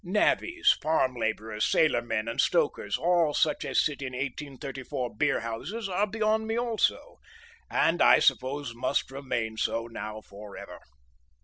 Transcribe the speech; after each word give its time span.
Navvies, 0.03 0.71
farm 0.81 1.15
labourers, 1.15 1.63
sailormen 1.63 2.27
and 2.27 2.41
stokers, 2.41 2.97
all 2.97 3.35
such 3.35 3.63
as 3.63 3.85
sit 3.85 4.01
in 4.01 4.13
1834 4.13 5.15
beer 5.15 5.41
houses, 5.41 5.87
are 5.87 6.07
beyond 6.07 6.47
me 6.47 6.57
also, 6.57 7.19
and 7.69 8.01
I 8.01 8.17
suppose 8.17 8.73
must 8.73 9.11
remain 9.11 9.57
so 9.57 9.85
now 9.85 10.19
for 10.21 10.57
ever. 10.57 10.79